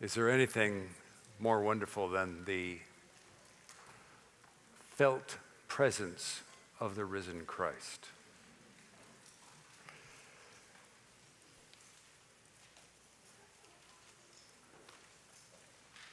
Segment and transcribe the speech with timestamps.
[0.00, 0.88] Is there anything
[1.38, 2.78] more wonderful than the
[4.90, 6.42] felt presence
[6.80, 8.08] of the risen Christ?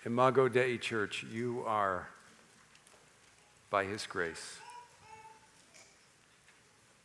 [0.05, 2.09] Imago Dei Church, you are,
[3.70, 4.57] by His grace,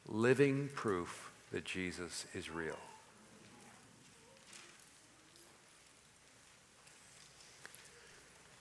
[0.07, 2.79] living proof that Jesus is real.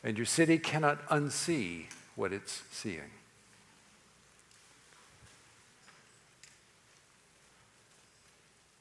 [0.05, 3.09] And your city cannot unsee what it's seeing.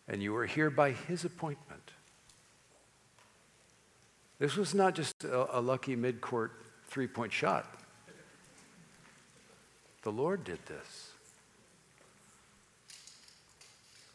[0.07, 1.93] And you are here by his appointment.
[4.39, 6.53] This was not just a, a lucky mid court
[6.89, 7.75] three point shot.
[10.03, 11.13] The Lord did this.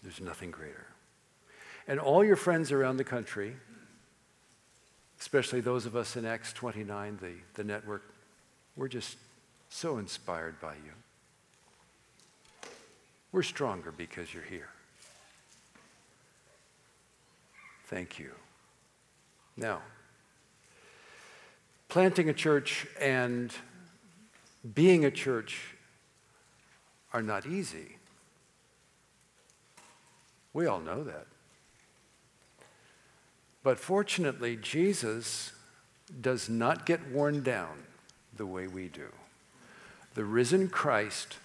[0.04, 0.86] There's nothing greater.
[1.88, 3.56] And all your friends around the country,
[5.30, 8.02] especially those of us in Acts 29, the, the network,
[8.76, 9.16] we're just
[9.70, 10.92] so inspired by you.
[13.32, 14.70] We're stronger because you're here.
[17.86, 18.32] Thank you.
[19.56, 19.84] Now,
[21.90, 23.54] planting a church and
[24.74, 25.76] being a church
[27.14, 27.98] are not easy.
[30.54, 31.28] We all know that.
[33.70, 35.52] But fortunately, Jesus
[36.20, 37.84] does not get worn down
[38.36, 39.10] the way we do.
[40.16, 41.38] The risen Christ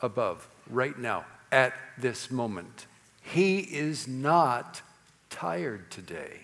[0.00, 2.86] above, right now, at this moment,
[3.20, 4.82] he is not
[5.30, 6.42] tired today.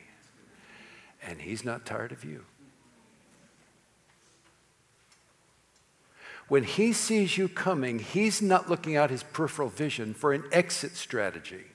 [1.24, 2.44] And he's not tired of you.
[6.48, 10.96] When he sees you coming, he's not looking out his peripheral vision for an exit
[10.96, 11.69] strategy.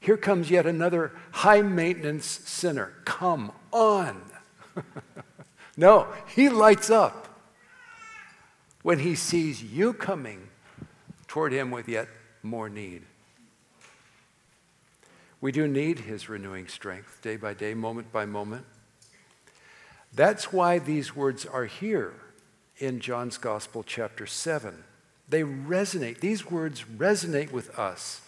[0.00, 2.92] Here comes yet another high maintenance sinner.
[3.04, 4.20] Come on.
[5.76, 7.26] no, he lights up
[8.82, 10.48] when he sees you coming
[11.26, 12.08] toward him with yet
[12.42, 13.02] more need.
[15.40, 18.64] We do need his renewing strength day by day, moment by moment.
[20.14, 22.14] That's why these words are here
[22.78, 24.84] in John's Gospel, chapter 7.
[25.28, 28.22] They resonate, these words resonate with us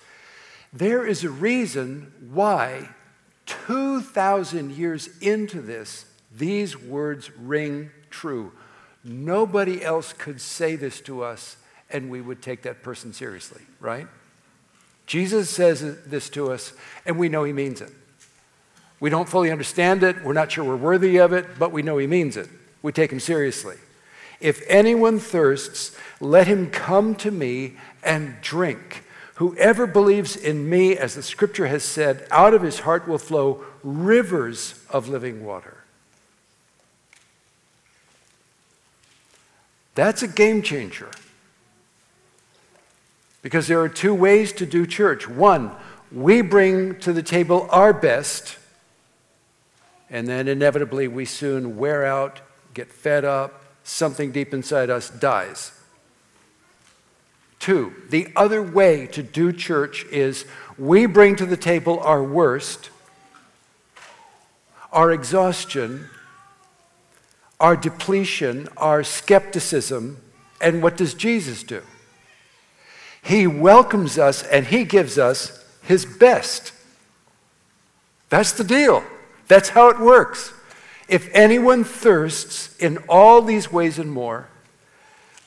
[0.73, 2.89] there is a reason why
[3.47, 8.53] 2,000 years into this, these words ring true.
[9.03, 11.57] Nobody else could say this to us
[11.91, 14.07] and we would take that person seriously, right?
[15.07, 16.75] Jesus says this to us
[17.07, 17.91] and we know he means it.
[19.01, 21.99] We don't fully understand it, we're not sure we're worthy of it, but we know
[21.99, 22.49] he means it.
[22.83, 23.77] We take him seriously.
[24.41, 29.05] If anyone thirsts, let him come to me and drink.
[29.39, 33.63] Whoever believes in me, as the scripture has said, out of his heart will flow
[33.85, 35.85] rivers of living water.
[39.95, 41.13] That's a game changer.
[43.41, 45.29] Because there are two ways to do church.
[45.29, 45.71] One,
[46.11, 48.59] we bring to the table our best,
[50.11, 52.41] and then inevitably we soon wear out,
[52.75, 55.78] get fed up, something deep inside us dies.
[57.59, 60.45] Two, the other way to do church is
[60.79, 62.91] we bring to the table our worst,
[64.93, 66.09] our exhaustion,
[67.61, 70.19] our depletion, our skepticism,
[70.61, 71.83] and what does Jesus do?
[73.23, 76.73] He welcomes us and he gives us his best.
[78.29, 79.03] That's the deal.
[79.49, 80.53] That's how it works.
[81.09, 84.49] If anyone thirsts in all these ways and more,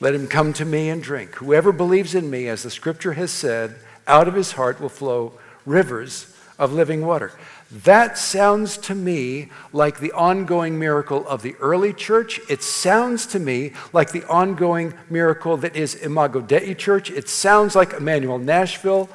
[0.02, 1.36] let him come to me and drink.
[1.36, 3.76] Whoever believes in me, as the scripture has said,
[4.08, 7.30] out of his heart will flow rivers of living water.
[7.70, 12.40] That sounds to me like the ongoing miracle of the early church.
[12.50, 17.08] It sounds to me like the ongoing miracle that is Imago Dei Church.
[17.08, 19.08] It sounds like Immanuel Nashville.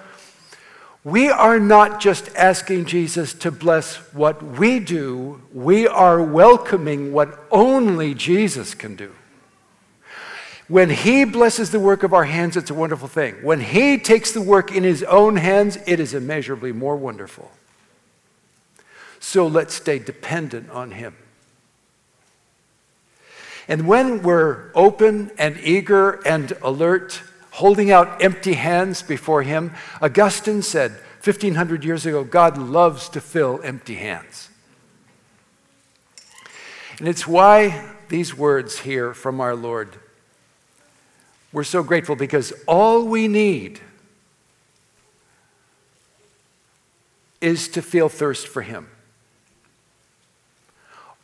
[1.04, 7.46] We are not just asking Jesus to bless what we do, we are welcoming what
[7.52, 9.14] only Jesus can do.
[10.68, 13.36] When He blesses the work of our hands, it's a wonderful thing.
[13.42, 17.52] When He takes the work in His own hands, it is immeasurably more wonderful.
[19.20, 21.16] So let's stay dependent on Him.
[23.70, 27.22] And when we're open and eager and alert,
[27.52, 30.92] holding out empty hands before Him, Augustine said
[31.24, 34.50] 1500 years ago God loves to fill empty hands.
[37.00, 39.98] And it's why these words here from our Lord
[41.58, 43.80] we're so grateful because all we need
[47.42, 48.88] is to feel thirst for Him.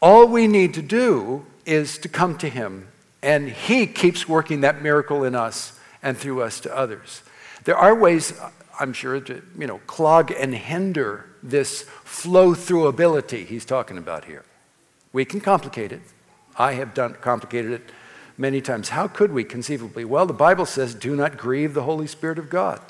[0.02, 2.88] All we need to do is to come to Him,
[3.22, 7.22] and He keeps working that miracle in us and through us to others.
[7.66, 8.34] There are ways,
[8.80, 14.26] I'm sure, to you know, clog and hinder this flow through ability he's talking about
[14.26, 14.44] here.
[15.12, 16.02] We can complicate it.
[16.58, 17.92] I have done complicated it
[18.38, 18.90] many times.
[18.90, 20.06] How could we conceivably?
[20.06, 22.82] Well, the Bible says, do not grieve the Holy Spirit of God.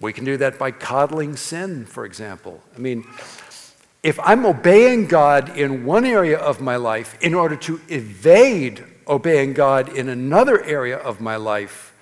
[0.00, 2.62] We can do that by coddling sin, for example.
[2.76, 3.04] I mean,
[4.02, 9.54] if I'm obeying God in one area of my life in order to evade obeying
[9.54, 11.94] God in another area of my life,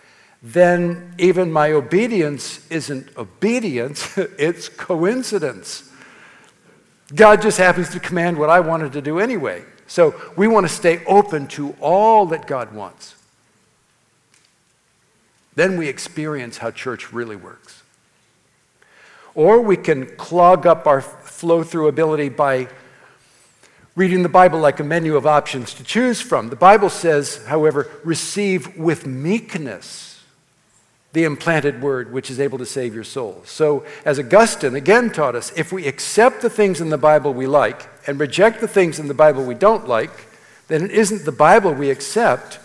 [0.42, 5.90] then even my obedience isn't obedience, it's coincidence.
[7.14, 9.64] God just happens to command what I wanted to do anyway.
[9.86, 13.14] So we want to stay open to all that God wants.
[15.54, 17.82] Then we experience how church really works.
[19.34, 22.68] Or we can clog up our flow through ability by
[23.94, 26.50] reading the Bible like a menu of options to choose from.
[26.50, 30.22] The Bible says, however, receive with meekness
[31.14, 33.42] the implanted word which is able to save your soul.
[33.46, 37.46] So, as Augustine again taught us, if we accept the things in the Bible we
[37.46, 40.10] like and reject the things in the Bible we don't like,
[40.68, 42.58] then it isn't the Bible we accept,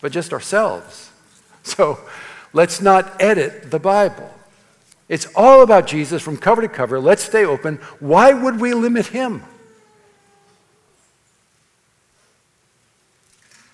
[0.00, 1.10] but just ourselves.
[1.66, 1.98] So,
[2.52, 4.30] let's not edit the Bible.
[5.08, 7.00] It's all about Jesus from cover to cover.
[7.00, 7.76] Let's stay open.
[8.00, 9.42] Why would we limit him?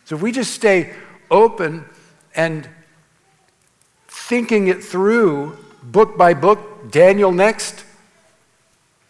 [0.05, 0.93] So if we just stay
[1.31, 1.85] open
[2.35, 2.69] and
[4.09, 7.85] thinking it through book by book, Daniel next,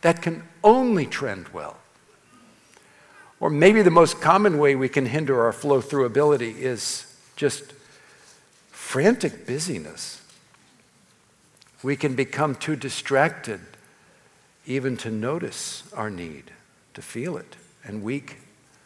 [0.02, 1.78] that can only trend well.
[3.40, 7.72] Or maybe the most common way we can hinder our flow through ability is just
[8.70, 10.20] frantic busyness
[11.82, 13.60] we can become too distracted
[14.66, 16.50] even to notice our need,
[16.94, 17.56] to feel it.
[17.84, 18.38] And week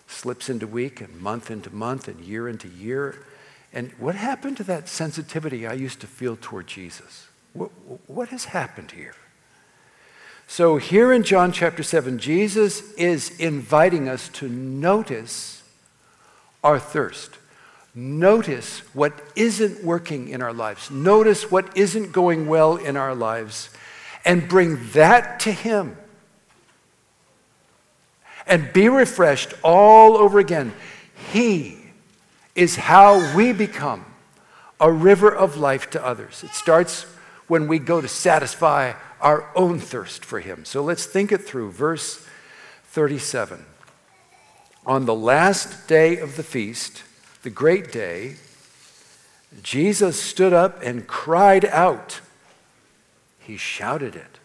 [0.06, 3.24] slips into week, and month into month, and year into year.
[3.72, 7.28] And what happened to that sensitivity I used to feel toward Jesus?
[7.52, 7.70] What,
[8.06, 9.16] what has happened here?
[10.46, 15.62] So, here in John chapter 7, Jesus is inviting us to notice
[16.62, 17.38] our thirst.
[17.94, 20.90] Notice what isn't working in our lives.
[20.90, 23.70] Notice what isn't going well in our lives
[24.24, 25.96] and bring that to Him.
[28.46, 30.74] And be refreshed all over again.
[31.32, 31.78] He
[32.54, 34.04] is how we become
[34.80, 36.44] a river of life to others.
[36.44, 37.06] It starts
[37.46, 38.92] when we go to satisfy
[39.24, 40.64] our own thirst for Him.
[40.64, 41.72] So let's think it through.
[41.72, 42.24] Verse
[42.88, 43.64] 37.
[44.86, 47.02] On the last day of the feast,
[47.42, 48.36] the great day,
[49.62, 52.20] Jesus stood up and cried out.
[53.40, 54.38] He shouted it.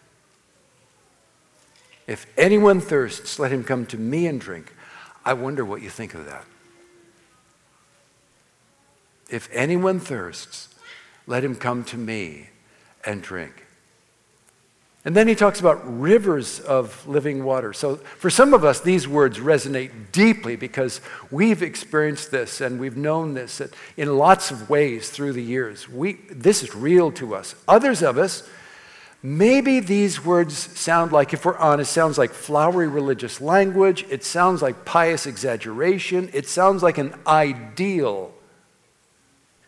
[2.06, 4.74] If anyone thirsts, let him come to me and drink.
[5.24, 6.44] I wonder what you think of that.
[9.28, 10.74] If anyone thirsts,
[11.26, 12.48] let him come to me
[13.04, 13.66] and drink.
[15.02, 17.72] And then he talks about rivers of living water.
[17.72, 21.00] So for some of us, these words resonate deeply because
[21.30, 23.62] we've experienced this and we've known this
[23.96, 25.88] in lots of ways through the years.
[25.88, 27.54] We, this is real to us.
[27.66, 28.46] Others of us,
[29.22, 34.04] maybe these words sound like, if we're honest, sounds like flowery religious language.
[34.10, 36.28] It sounds like pious exaggeration.
[36.34, 38.34] It sounds like an ideal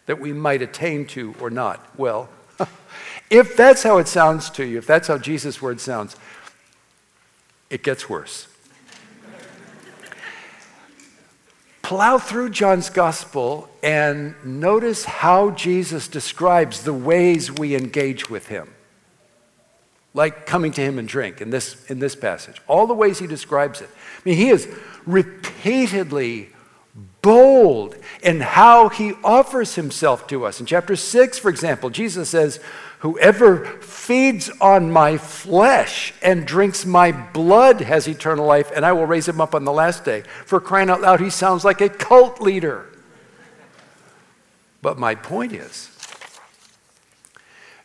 [0.05, 1.99] that we might attain to or not.
[1.99, 2.29] Well,
[3.33, 6.17] if that's how it sounds to you, if that's how Jesus' word sounds,
[7.71, 8.47] it gets worse.
[11.81, 18.69] Plow through John's gospel and notice how Jesus describes the ways we engage with him.
[20.13, 22.61] Like coming to him and drink in this, in this passage.
[22.69, 23.89] All the ways he describes it.
[23.91, 24.69] I mean, he is
[25.07, 26.51] repeatedly
[27.23, 30.61] bold in how he offers himself to us.
[30.61, 32.61] In chapter 6, for example, Jesus says,
[33.03, 39.07] Whoever feeds on my flesh and drinks my blood has eternal life, and I will
[39.07, 40.23] raise him up on the last day.
[40.47, 42.87] For crying out loud, he sounds like a cult leader.
[44.83, 45.91] But my point is,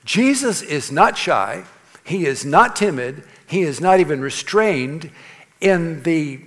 [0.06, 1.64] Jesus is not shy,
[2.04, 5.10] he is not timid, he is not even restrained
[5.60, 6.42] in the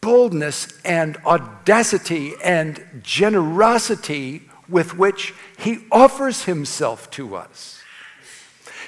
[0.00, 7.82] boldness and audacity and generosity with which he offers himself to us.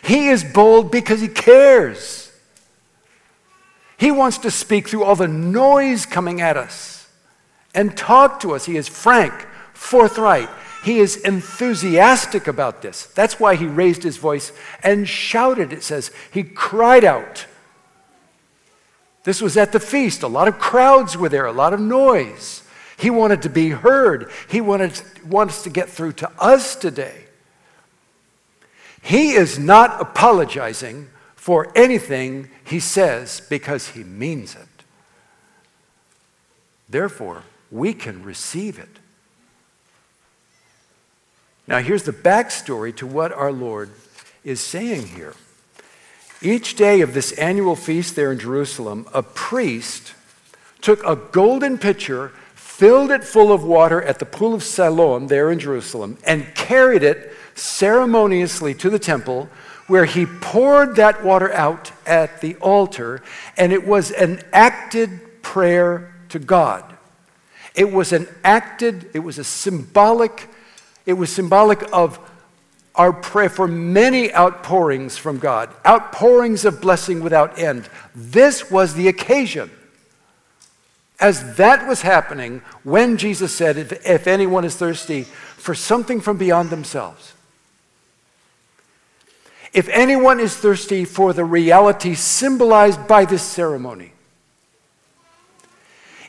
[0.02, 2.30] He is bold because he cares.
[3.96, 7.08] He wants to speak through all the noise coming at us
[7.74, 8.64] and talk to us.
[8.64, 9.34] He is frank,
[9.72, 10.48] forthright.
[10.84, 13.06] He is enthusiastic about this.
[13.06, 14.52] That's why he raised his voice
[14.82, 16.12] and shouted, it says.
[16.32, 17.46] He cried out.
[19.24, 20.22] This was at the feast.
[20.22, 22.62] A lot of crowds were there, a lot of noise.
[22.96, 24.30] He wanted to be heard.
[24.48, 27.27] He wanted wants to get through to us today.
[29.08, 34.84] He is not apologizing for anything he says because he means it.
[36.90, 38.98] Therefore, we can receive it.
[41.66, 43.92] Now, here's the backstory to what our Lord
[44.44, 45.34] is saying here.
[46.42, 50.12] Each day of this annual feast there in Jerusalem, a priest
[50.82, 55.50] took a golden pitcher, filled it full of water at the pool of Siloam there
[55.50, 59.48] in Jerusalem, and carried it ceremoniously to the temple
[59.88, 63.22] where he poured that water out at the altar,
[63.56, 66.84] and it was an acted prayer to God.
[67.74, 70.48] It was an acted, it was a symbolic,
[71.06, 72.18] it was symbolic of
[72.94, 77.88] our prayer for many outpourings from God, outpourings of blessing without end.
[78.14, 79.70] This was the occasion.
[81.20, 86.36] As that was happening, when Jesus said, if, if anyone is thirsty for something from
[86.36, 87.32] beyond themselves,
[89.78, 94.11] if anyone is thirsty for the reality symbolized by this ceremony,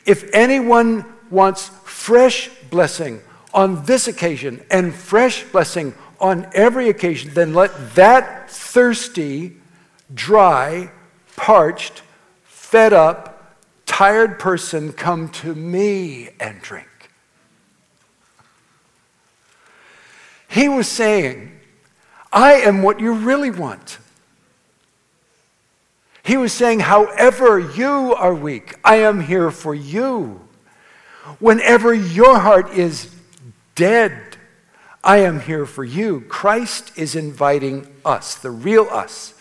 [0.06, 3.20] if anyone wants fresh blessing
[3.52, 9.56] on this occasion and fresh blessing on every occasion, then let that thirsty,
[10.14, 10.88] dry,
[11.34, 12.04] parched,
[12.44, 16.86] fed up, tired person come to me and drink.
[20.48, 21.59] He was saying,
[22.32, 23.98] I am what you really want.
[26.22, 30.40] He was saying, however you are weak, I am here for you.
[31.38, 33.12] Whenever your heart is
[33.74, 34.36] dead,
[35.02, 36.20] I am here for you.
[36.28, 39.34] Christ is inviting us, the real us,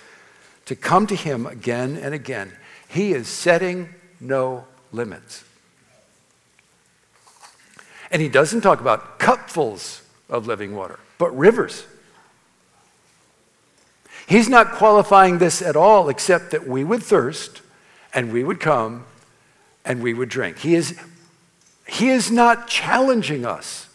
[0.66, 2.54] to come to Him again and again.
[2.88, 5.44] He is setting no limits.
[8.10, 11.86] And He doesn't talk about cupfuls of living water, but rivers.
[14.30, 17.64] He's not qualifying this at all, except that we would thirst
[18.14, 19.06] and we would come
[19.84, 20.60] and we would drink.
[20.60, 21.00] He is,
[21.88, 23.88] he is not challenging us.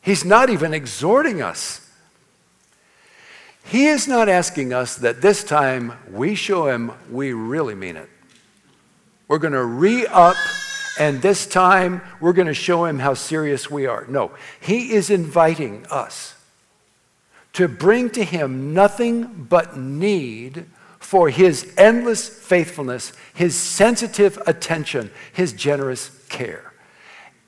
[0.00, 1.90] He's not even exhorting us.
[3.64, 8.08] He is not asking us that this time we show him we really mean it.
[9.26, 10.36] We're going to re up,
[11.00, 14.06] and this time we're going to show him how serious we are.
[14.08, 16.35] No, he is inviting us
[17.56, 20.66] to bring to him nothing but need
[20.98, 26.74] for his endless faithfulness, his sensitive attention, his generous care.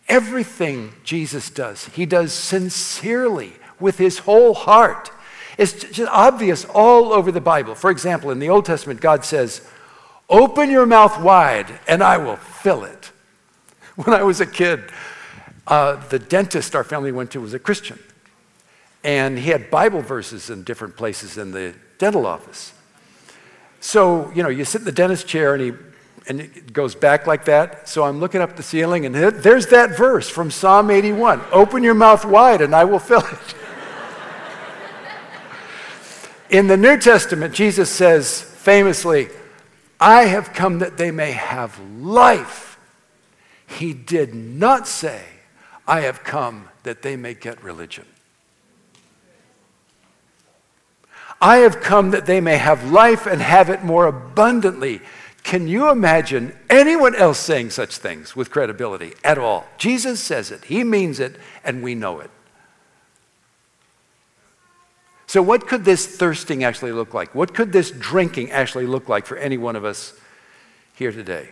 [0.09, 5.11] Everything Jesus does, he does sincerely with his whole heart.
[5.59, 7.75] It's just obvious all over the Bible.
[7.75, 9.61] For example, in the Old Testament, God says,
[10.31, 13.13] Open your mouth wide and I will fill it.
[13.97, 14.85] When I was a kid,
[15.67, 17.99] uh, the dentist our family went to was a Christian.
[19.09, 22.75] And he had Bible verses in different places in the dental office.
[23.81, 25.73] So, you know, you sit in the dentist chair and he
[26.29, 27.89] and it goes back like that.
[27.89, 31.41] So I'm looking up the ceiling and there's that verse from Psalm 81.
[31.53, 33.55] Open your mouth wide and I will fill it.
[36.51, 39.29] in the New Testament, Jesus says famously,
[39.99, 42.79] I have come that they may have life.
[43.67, 45.23] He did not say,
[45.87, 48.05] I have come that they may get religion.
[51.41, 55.01] I have come that they may have life and have it more abundantly.
[55.45, 59.67] Can you imagine anyone else saying such things with credibility at all?
[59.79, 62.31] Jesus says it, he means it, and we know it.
[65.29, 67.35] So, what could this thirsting actually look like?
[67.35, 70.19] What could this drinking actually look like for any one of us
[70.95, 71.51] here today?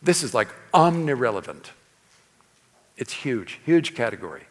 [0.00, 1.70] This is like omnirelevant.
[2.96, 4.44] It's huge, huge category.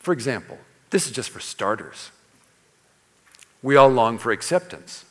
[0.00, 0.58] For example,
[0.90, 2.10] this is just for starters.
[3.62, 5.04] We all long for acceptance.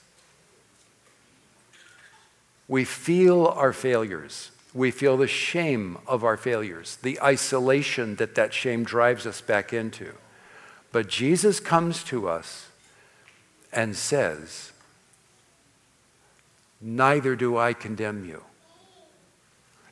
[2.68, 4.52] We feel our failures.
[4.74, 9.74] We feel the shame of our failures, the isolation that that shame drives us back
[9.74, 10.14] into.
[10.92, 12.68] But Jesus comes to us
[13.72, 14.72] and says,
[16.80, 18.44] Neither do I condemn you.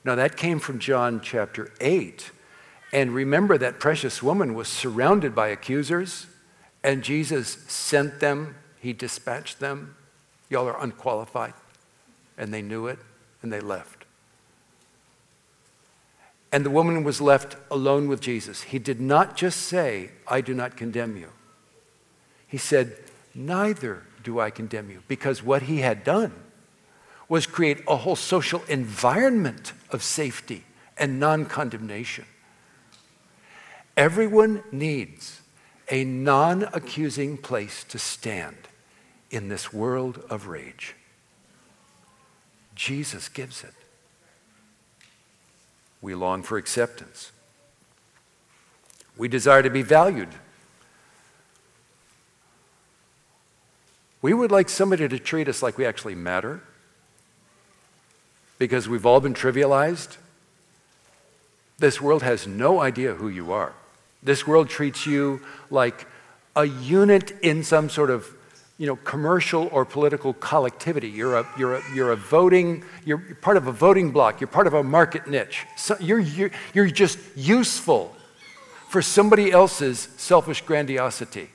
[0.04, 2.30] Now, that came from John chapter 8.
[2.94, 6.28] And remember that precious woman was surrounded by accusers,
[6.84, 9.96] and Jesus sent them, he dispatched them.
[10.50, 11.54] Y'all are unqualified.
[12.38, 13.00] And they knew it,
[13.42, 14.06] and they left.
[16.56, 20.54] and the woman was left alone with Jesus, he did not just say, I do
[20.54, 21.28] not condemn you.
[22.48, 22.96] He said,
[23.34, 26.32] Neither do I condemn you, because what he had done
[27.28, 30.64] was create a whole social environment of safety
[30.98, 32.24] and non condemnation.
[33.98, 35.42] Everyone needs
[35.90, 38.58] a non accusing place to stand
[39.30, 40.96] in this world of rage.
[42.76, 43.74] Jesus gives it.
[46.02, 47.32] We long for acceptance.
[49.18, 50.30] We desire to be valued.
[54.22, 56.62] We would like somebody to treat us like we actually matter
[58.58, 60.18] because we've all been trivialized.
[61.78, 63.74] This world has no idea who you are.
[64.26, 66.08] This world treats you like
[66.56, 68.28] a unit in some sort of
[68.78, 71.08] you know, commercial or political collectivity.
[71.10, 74.68] You're a, you're a, you're a voting, you're part of a voting block, you're part
[74.68, 75.66] of a market niche.
[75.78, 78.14] So you're, you're, you're just useful
[78.90, 81.50] for somebody else's selfish grandiosity.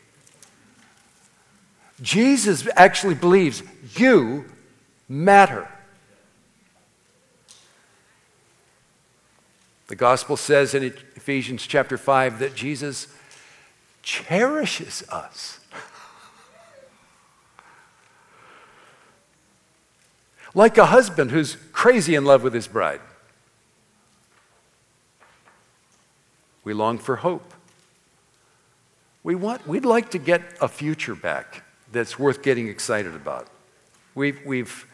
[2.01, 3.63] Jesus actually believes
[3.97, 4.47] you
[5.09, 5.69] matter.
[9.89, 10.85] The gospel says in
[11.21, 13.07] Ephesians chapter 5 that Jesus
[14.03, 15.61] cherishes us.
[20.55, 23.03] like a husband who's crazy in love with his bride.
[26.65, 27.53] We long for hope.
[29.23, 33.47] We want, we'd like to get a future back that's worth getting excited about.
[34.15, 34.87] We've, we've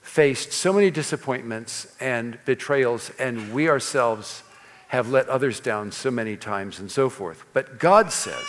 [0.00, 4.44] faced so many disappointments and betrayals, and we ourselves
[4.88, 7.44] have let others down so many times and so forth.
[7.52, 8.46] But God says,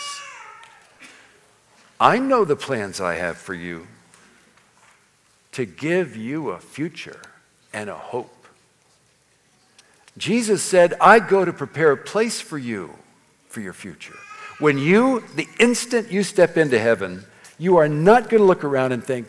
[1.98, 3.86] I know the plans I have for you
[5.52, 7.20] to give you a future
[7.72, 8.46] and a hope.
[10.16, 12.94] Jesus said, I go to prepare a place for you
[13.48, 14.16] for your future.
[14.58, 17.24] When you, the instant you step into heaven,
[17.58, 19.26] you are not going to look around and think,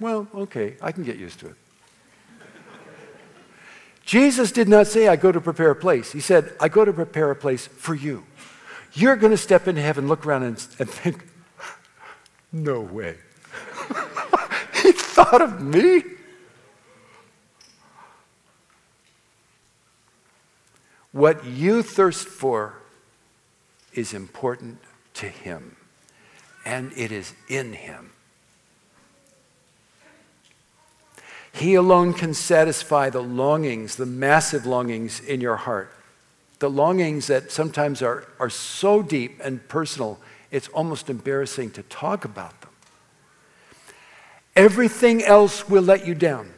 [0.00, 1.54] well, okay, I can get used to it.
[4.08, 6.12] Jesus did not say, I go to prepare a place.
[6.12, 8.24] He said, I go to prepare a place for you.
[8.94, 11.28] You're going to step into heaven, look around, and, and think,
[12.50, 13.16] no way.
[14.82, 16.04] he thought of me?
[21.12, 22.78] What you thirst for
[23.92, 24.78] is important
[25.14, 25.76] to Him,
[26.64, 28.12] and it is in Him.
[31.58, 35.92] He alone can satisfy the longings, the massive longings in your heart.
[36.60, 40.20] The longings that sometimes are, are so deep and personal,
[40.52, 42.70] it's almost embarrassing to talk about them.
[44.54, 46.52] Everything else will let you down.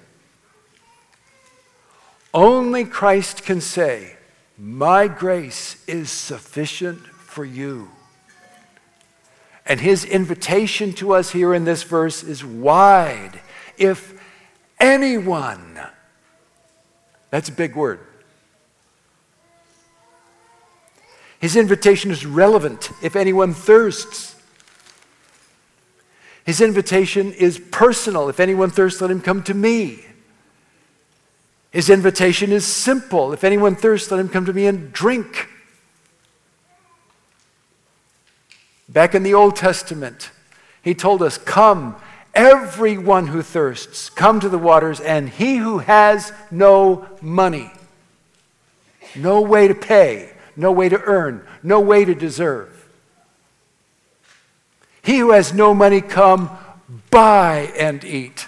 [2.35, 4.17] Only Christ can say,
[4.59, 7.91] My grace is sufficient for you.
[9.65, 13.41] And his invitation to us here in this verse is wide.
[13.79, 14.20] If
[14.81, 15.81] anyone.
[17.31, 18.01] That's a big word.
[21.39, 24.37] His invitation is relevant if anyone thirsts.
[26.45, 28.29] His invitation is personal.
[28.29, 30.05] If anyone thirsts, let him come to me.
[31.71, 33.33] His invitation is simple.
[33.33, 35.49] If anyone thirsts, let him come to me and drink.
[38.89, 40.33] Back in the Old Testament,
[40.83, 41.97] he told us, Come
[42.35, 47.73] Everyone who thirsts, come to the waters, and he who has no money,
[49.17, 52.89] no way to pay, no way to earn, no way to deserve.
[55.03, 56.57] He who has no money, come
[57.11, 58.47] buy and eat.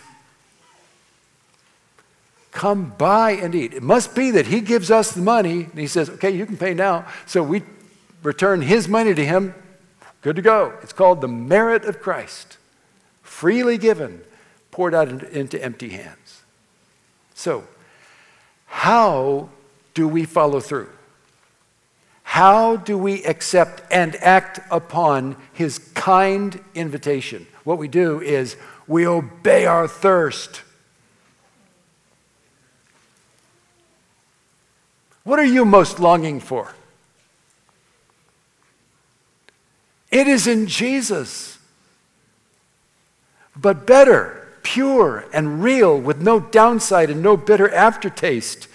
[2.52, 3.72] Come buy and eat.
[3.72, 6.56] It must be that he gives us the money, and he says, okay, you can
[6.56, 7.06] pay now.
[7.26, 7.62] So we
[8.22, 9.54] return his money to him.
[10.20, 10.74] Good to go.
[10.82, 12.58] It's called the merit of Christ
[13.42, 14.22] freely given,
[14.70, 16.42] poured out into empty hands.
[17.34, 17.66] So,
[18.66, 19.48] how
[19.94, 20.90] do we follow through?
[22.22, 27.48] How do we accept and act upon his kind invitation?
[27.64, 30.62] What we do is we obey our thirst.
[35.24, 36.76] What are you most longing for?
[40.12, 41.58] It is in Jesus
[43.56, 48.68] but better, pure, and real, with no downside and no bitter aftertaste.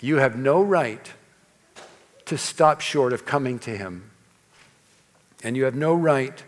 [0.00, 1.12] You have no right
[2.26, 4.10] to stop short of coming to Him.
[5.42, 6.42] And you have no right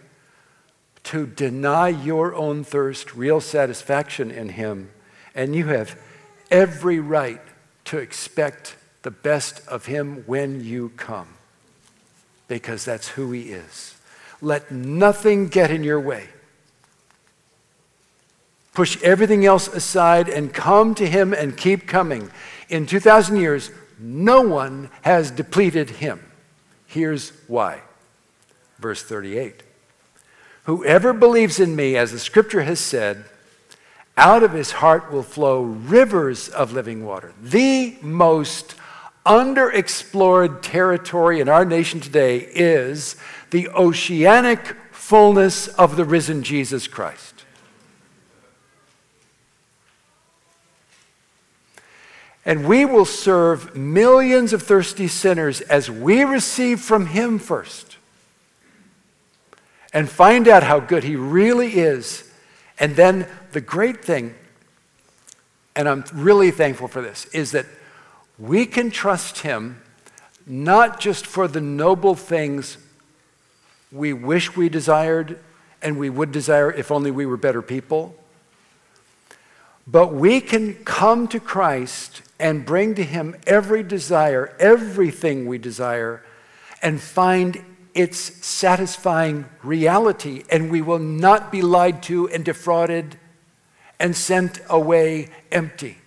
[1.05, 4.91] to deny your own thirst real satisfaction in Him.
[5.35, 5.99] And you have
[6.51, 7.41] every right
[7.87, 11.29] to expect the best of Him when you come,
[12.49, 13.95] because that's who He is.
[14.41, 16.29] Let nothing get in your way.
[18.73, 22.31] Push everything else aside and come to Him and keep coming.
[22.69, 26.25] In 2,000 years, no one has depleted Him.
[26.87, 27.81] Here's why.
[28.79, 29.63] Verse 38
[30.65, 33.25] Whoever believes in me, as the scripture has said,
[34.17, 37.33] out of his heart will flow rivers of living water.
[37.43, 38.75] The most
[39.31, 43.15] underexplored territory in our nation today is
[43.51, 47.45] the oceanic fullness of the risen Jesus Christ.
[52.45, 57.99] And we will serve millions of thirsty sinners as we receive from Him first
[59.93, 62.29] and find out how good He really is.
[62.81, 64.35] And then the great thing,
[65.77, 67.67] and I'm really thankful for this, is that
[68.41, 69.83] we can trust Him
[70.47, 72.79] not just for the noble things
[73.93, 75.39] we wish we desired
[75.83, 78.15] and we would desire if only we were better people,
[79.87, 86.25] but we can come to Christ and bring to Him every desire, everything we desire,
[86.83, 87.63] and find
[87.95, 93.19] its satisfying reality, and we will not be lied to and defrauded
[93.99, 96.00] and sent away empty.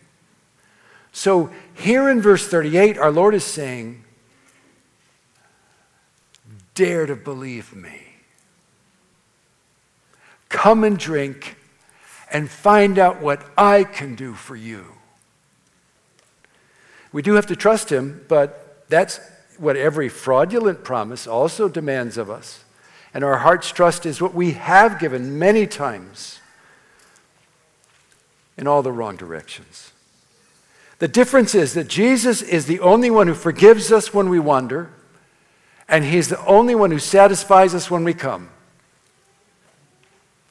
[1.14, 4.04] So, here in verse 38, our Lord is saying,
[6.74, 8.02] Dare to believe me.
[10.50, 11.56] Come and drink
[12.32, 14.86] and find out what I can do for you.
[17.12, 19.20] We do have to trust Him, but that's
[19.60, 22.64] what every fraudulent promise also demands of us.
[23.14, 26.40] And our heart's trust is what we have given many times
[28.58, 29.93] in all the wrong directions.
[31.04, 34.90] The difference is that Jesus is the only one who forgives us when we wander,
[35.86, 38.50] and He's the only one who satisfies us when we come.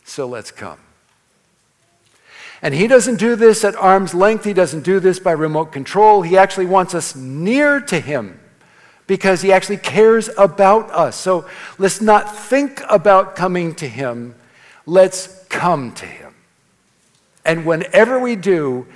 [0.05, 0.79] So let's come.
[2.61, 6.21] And He doesn't do this at arm's length, He doesn't do this by remote control.
[6.21, 8.39] He actually wants us near to Him
[9.07, 11.17] because He actually cares about us.
[11.17, 14.35] So let's not think about coming to Him,
[14.85, 16.35] let's come to Him.
[17.43, 18.87] And whenever we do,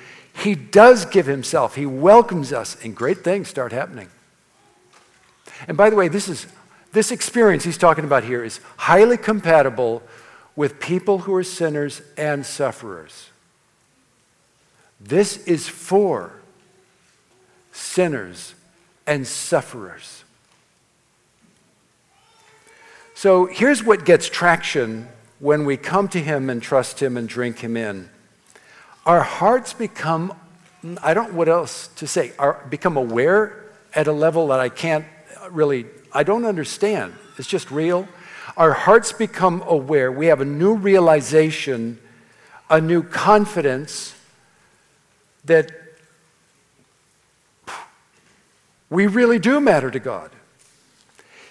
[0.43, 4.09] He does give Himself, He welcomes us, and great things start happening.
[5.67, 6.47] And by the way, this is
[6.93, 10.03] this experience he's talking about here is highly compatible
[10.55, 13.29] with people who are sinners and sufferers.
[14.99, 16.33] This is for
[17.71, 18.55] sinners
[19.07, 20.25] and sufferers.
[23.15, 27.59] So here's what gets traction when we come to Him and trust Him and drink
[27.59, 28.09] Him in.
[29.07, 30.35] Our hearts become,
[31.01, 33.65] I don't what else to say, are, become aware
[33.95, 35.05] at a level that I can't
[35.49, 37.15] really, I don't understand.
[37.39, 38.09] It's just real.
[38.57, 40.11] Our hearts become aware.
[40.11, 42.01] We have a new realization,
[42.69, 44.17] a new confidence
[45.45, 45.71] that
[48.91, 50.33] we really do matter to God.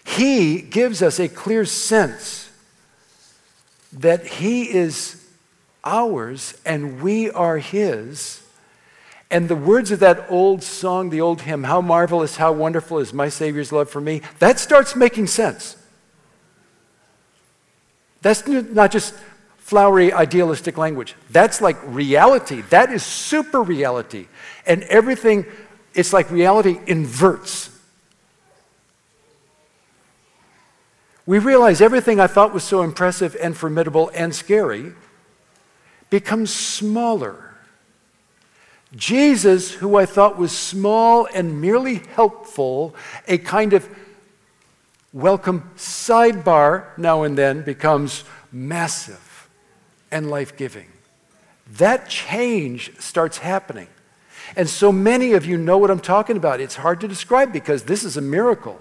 [0.04, 2.50] He gives us a clear sense
[3.94, 5.25] that He is
[5.86, 8.42] ours and we are His.
[9.32, 13.14] And the words of that old song, the old hymn, How Marvelous, How Wonderful is
[13.14, 15.78] My Savior's Love for Me, that starts making sense.
[18.22, 19.14] That's not just
[19.58, 21.16] flowery, idealistic language.
[21.30, 22.62] That's like reality.
[22.70, 24.28] That is super reality.
[24.66, 25.46] And everything
[25.96, 27.70] it's like reality inverts.
[31.26, 34.94] We realize everything I thought was so impressive and formidable and scary
[36.16, 37.54] becomes smaller.
[38.96, 42.96] Jesus, who I thought was small and merely helpful,
[43.28, 43.90] a kind of
[45.12, 49.50] welcome sidebar now and then, becomes massive
[50.10, 50.88] and life giving.
[51.74, 53.90] That change starts happening.
[54.56, 56.62] And so many of you know what I'm talking about.
[56.62, 58.80] It's hard to describe because this is a miracle.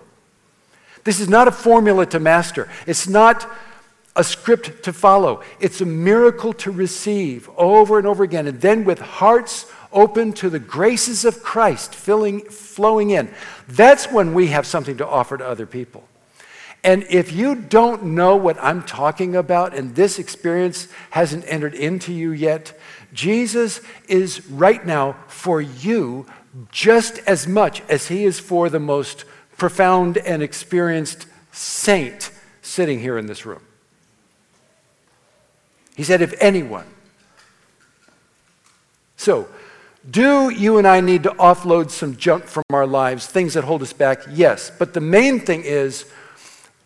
[1.03, 3.51] This is not a formula to master, it's not
[4.17, 5.43] a script to follow.
[5.61, 8.47] It's a miracle to receive over and over again.
[8.47, 13.33] And then with hearts open to the graces of Christ filling, flowing in,
[13.69, 16.07] that's when we have something to offer to other people.
[16.85, 22.13] And if you don't know what I'm talking about and this experience hasn't entered into
[22.13, 22.79] you yet,
[23.13, 26.27] Jesus is right now for you
[26.71, 29.25] just as much as he is for the most
[29.57, 33.63] profound and experienced saint sitting here in this room.
[35.97, 36.87] He said, if anyone.
[39.17, 39.49] So,
[40.11, 43.81] Do you and I need to offload some junk from our lives, things that hold
[43.81, 44.21] us back?
[44.31, 44.71] Yes.
[44.79, 46.05] But the main thing is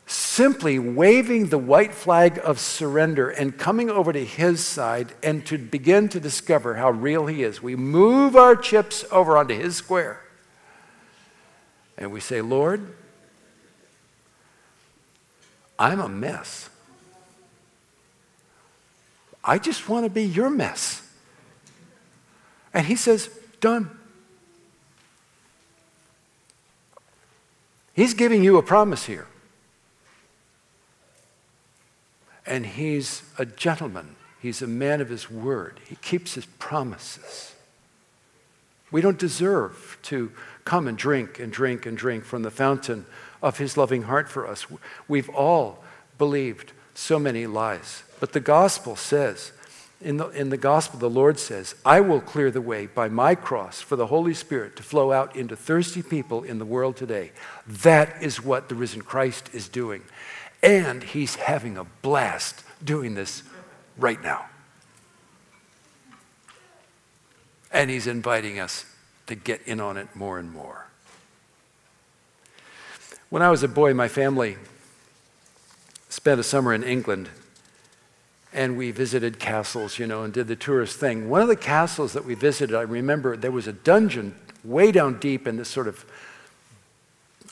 [0.06, 5.58] simply waving the white flag of surrender and coming over to His side and to
[5.58, 7.60] begin to discover how real He is.
[7.60, 10.22] We move our chips over onto His square
[11.98, 12.94] and we say, Lord,
[15.76, 16.70] I'm a mess.
[19.44, 21.02] I just want to be your mess.
[22.74, 23.90] And he says, Done.
[27.94, 29.26] He's giving you a promise here.
[32.46, 34.14] And he's a gentleman.
[34.40, 35.80] He's a man of his word.
[35.84, 37.54] He keeps his promises.
[38.90, 40.32] We don't deserve to
[40.64, 43.04] come and drink and drink and drink from the fountain
[43.42, 44.66] of his loving heart for us.
[45.08, 45.82] We've all
[46.16, 48.02] believed so many lies.
[48.20, 49.52] But the gospel says,
[50.00, 53.34] in the, in the gospel, the Lord says, I will clear the way by my
[53.34, 57.32] cross for the Holy Spirit to flow out into thirsty people in the world today.
[57.66, 60.02] That is what the risen Christ is doing.
[60.62, 63.42] And he's having a blast doing this
[63.96, 64.46] right now.
[67.72, 68.84] And he's inviting us
[69.26, 70.86] to get in on it more and more.
[73.30, 74.56] When I was a boy, my family
[76.08, 77.28] spent a summer in England
[78.58, 81.28] and we visited castles, you know, and did the tourist thing.
[81.30, 85.20] One of the castles that we visited, I remember there was a dungeon way down
[85.20, 86.04] deep in this sort of,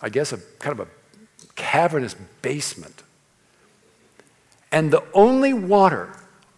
[0.03, 0.91] I guess, a kind of a
[1.55, 3.05] cavernous basement.
[4.73, 6.13] And the only water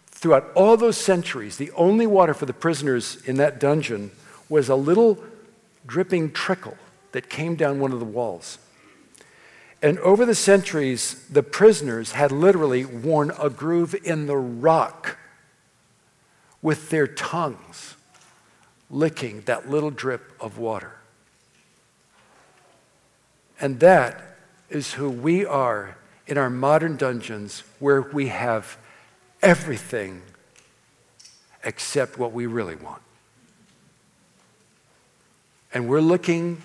[0.07, 4.09] throughout all those centuries, the only water for the prisoners in that dungeon
[4.49, 5.23] was a little
[5.85, 6.77] dripping trickle
[7.11, 8.57] that came down one of the walls.
[9.81, 15.17] And over the centuries, the prisoners had literally worn a groove in the rock
[16.61, 17.95] with their tongues
[18.89, 20.95] licking that little drip of water.
[23.61, 24.37] And that
[24.69, 28.77] is who we are in our modern dungeons where we have
[29.41, 30.21] everything
[31.63, 33.01] except what we really want.
[35.73, 36.61] And we're looking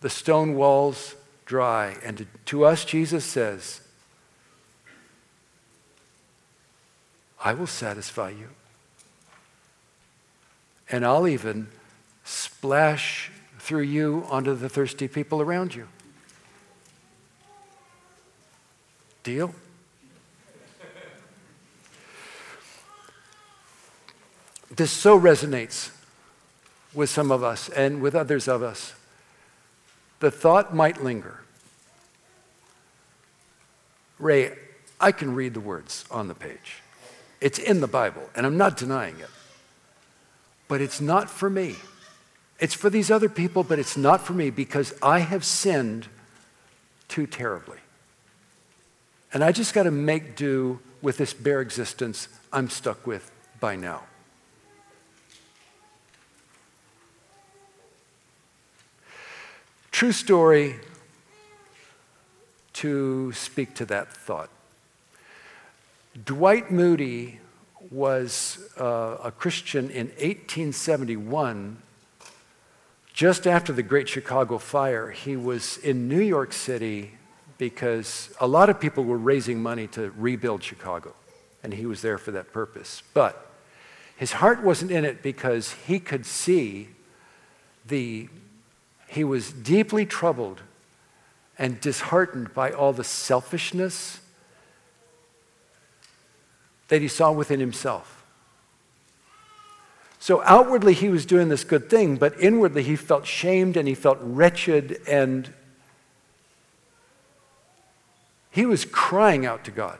[0.00, 1.14] the stone walls
[1.48, 1.96] dry.
[2.04, 3.80] And to, to us, Jesus says,
[7.42, 8.50] I will satisfy you.
[10.90, 11.68] And I'll even
[12.22, 15.88] splash through you onto the thirsty people around you.
[19.22, 19.54] Deal?
[24.74, 25.90] This so resonates
[26.92, 28.94] with some of us and with others of us
[30.20, 31.40] the thought might linger
[34.18, 34.52] Ray,
[35.00, 36.82] I can read the words on the page.
[37.40, 39.30] It's in the Bible, and I'm not denying it.
[40.66, 41.76] But it's not for me.
[42.58, 46.08] It's for these other people, but it's not for me because I have sinned
[47.06, 47.78] too terribly.
[49.32, 53.76] And I just got to make do with this bare existence I'm stuck with by
[53.76, 54.02] now.
[59.98, 60.76] True story
[62.74, 64.48] to speak to that thought.
[66.24, 67.40] Dwight Moody
[67.90, 71.82] was uh, a Christian in 1871.
[73.12, 77.18] Just after the Great Chicago Fire, he was in New York City
[77.58, 81.12] because a lot of people were raising money to rebuild Chicago,
[81.64, 83.02] and he was there for that purpose.
[83.14, 83.50] But
[84.16, 86.90] his heart wasn't in it because he could see
[87.84, 88.28] the
[89.08, 90.60] he was deeply troubled
[91.58, 94.20] and disheartened by all the selfishness
[96.88, 98.24] that he saw within himself.
[100.20, 103.94] So outwardly, he was doing this good thing, but inwardly, he felt shamed and he
[103.94, 105.52] felt wretched and
[108.50, 109.98] he was crying out to God.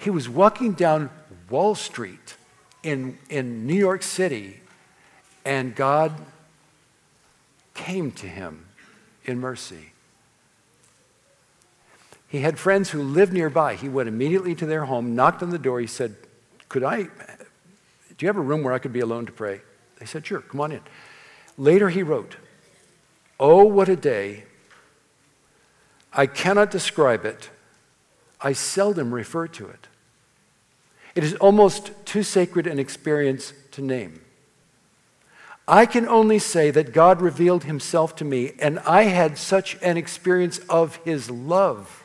[0.00, 1.10] He was walking down
[1.48, 2.36] Wall Street
[2.82, 4.60] in, in New York City,
[5.44, 6.12] and God
[7.74, 8.66] came to him
[9.24, 9.92] in mercy.
[12.28, 13.74] He had friends who lived nearby.
[13.74, 15.80] He went immediately to their home, knocked on the door.
[15.80, 16.16] He said,
[16.68, 17.10] Could I, do
[18.18, 19.60] you have a room where I could be alone to pray?
[19.98, 20.80] They said, Sure, come on in.
[21.56, 22.36] Later he wrote,
[23.38, 24.44] Oh, what a day.
[26.12, 27.50] I cannot describe it.
[28.40, 29.88] I seldom refer to it.
[31.14, 34.23] It is almost too sacred an experience to name.
[35.66, 39.96] I can only say that God revealed himself to me, and I had such an
[39.96, 42.04] experience of his love.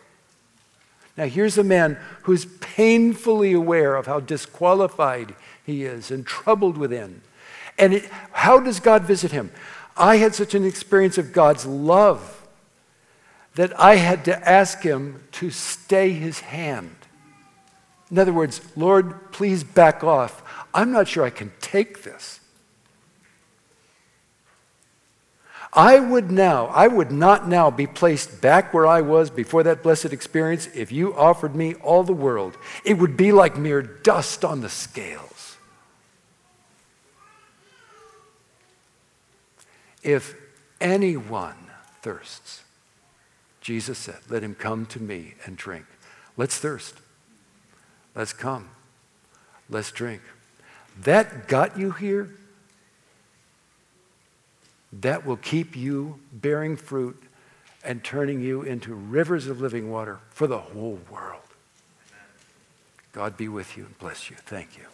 [1.17, 7.21] Now, here's a man who's painfully aware of how disqualified he is and troubled within.
[7.77, 9.51] And it, how does God visit him?
[9.97, 12.47] I had such an experience of God's love
[13.55, 16.95] that I had to ask him to stay his hand.
[18.09, 20.41] In other words, Lord, please back off.
[20.73, 22.39] I'm not sure I can take this.
[25.79, 29.81] I would now, I would not now be placed back where I was before that
[29.81, 32.57] blessed experience if you offered me all the world.
[32.83, 35.55] It would be like mere dust on the scales.
[40.03, 40.35] If
[40.81, 41.55] anyone
[42.01, 42.63] thirsts,
[43.61, 45.85] Jesus said, let him come to me and drink.
[46.35, 46.95] Let's thirst.
[48.15, 48.67] Let's come.
[49.69, 50.23] Let's drink.
[50.99, 52.31] That got you here
[54.91, 57.21] that will keep you bearing fruit
[57.83, 61.41] and turning you into rivers of living water for the whole world.
[63.11, 64.35] God be with you and bless you.
[64.35, 64.88] Thank you.